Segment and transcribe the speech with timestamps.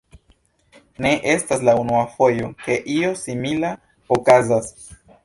[1.05, 3.71] Ne estas la unua fojo, ke io simila
[4.19, 4.73] okazas.